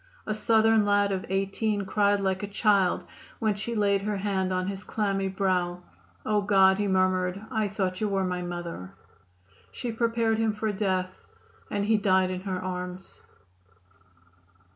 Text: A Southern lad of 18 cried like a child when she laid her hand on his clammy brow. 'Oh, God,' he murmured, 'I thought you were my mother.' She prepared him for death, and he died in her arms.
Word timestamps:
A 0.25 0.33
Southern 0.33 0.83
lad 0.83 1.11
of 1.11 1.27
18 1.29 1.85
cried 1.85 2.21
like 2.21 2.41
a 2.41 2.47
child 2.47 3.05
when 3.37 3.53
she 3.53 3.75
laid 3.75 4.01
her 4.01 4.17
hand 4.17 4.51
on 4.51 4.65
his 4.65 4.83
clammy 4.83 5.27
brow. 5.27 5.83
'Oh, 6.25 6.41
God,' 6.41 6.79
he 6.79 6.87
murmured, 6.87 7.39
'I 7.51 7.67
thought 7.67 8.01
you 8.01 8.09
were 8.09 8.23
my 8.23 8.41
mother.' 8.41 8.95
She 9.71 9.91
prepared 9.91 10.39
him 10.39 10.53
for 10.53 10.71
death, 10.71 11.19
and 11.69 11.85
he 11.85 11.97
died 11.97 12.31
in 12.31 12.41
her 12.41 12.59
arms. 12.59 13.21